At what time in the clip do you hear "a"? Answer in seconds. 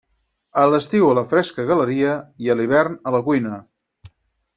0.59-0.61, 1.09-1.17, 2.53-2.57, 3.11-3.15